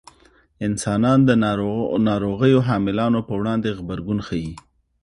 انسانان 0.67 1.19
د 1.25 1.31
ناروغیو 2.07 2.59
حاملانو 2.67 3.19
په 3.27 3.33
وړاندې 3.39 3.75
غبرګون 3.79 4.19
ښيي. 4.27 4.53